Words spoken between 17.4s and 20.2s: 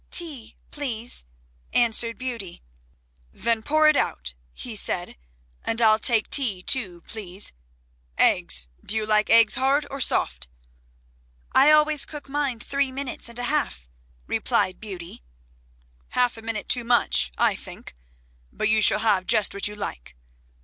think. But you shall have just what you like."